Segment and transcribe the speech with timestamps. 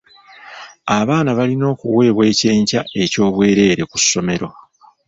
[0.99, 4.49] Abaana balina okuweebwa ekyenkya eky'obwereere ku ssomero.